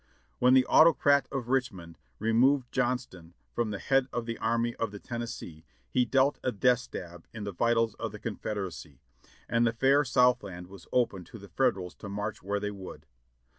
When 0.39 0.55
the 0.55 0.65
Autocrat 0.65 1.27
of 1.31 1.49
Richmond 1.49 1.99
removed 2.17 2.71
Johnston 2.71 3.35
from 3.53 3.69
the 3.69 3.77
head 3.77 4.07
of 4.11 4.25
the 4.25 4.35
Army 4.39 4.73
of 4.77 4.89
the 4.89 4.97
Tennessee 4.97 5.63
he 5.91 6.05
dealt 6.05 6.39
a 6.43 6.51
stab 6.75 7.21
deep 7.25 7.35
in 7.35 7.43
the 7.43 7.51
vitals 7.51 7.93
of 7.99 8.11
the 8.11 8.17
Confederacy, 8.17 8.99
and 9.47 9.67
the 9.67 9.73
fair 9.73 10.03
Southland 10.03 10.65
was 10.69 10.87
open 10.91 11.23
to 11.25 11.37
the 11.37 11.49
Federals 11.49 11.93
to 11.97 12.09
march 12.09 12.41
where 12.41 12.59
they 12.59 12.71
would. 12.71 13.05